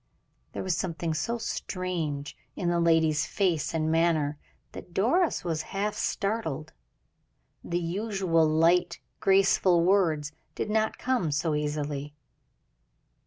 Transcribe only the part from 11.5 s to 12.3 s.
easily.